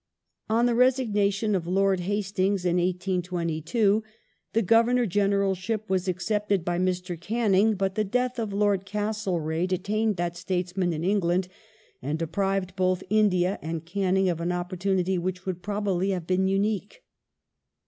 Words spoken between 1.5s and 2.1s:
of Lord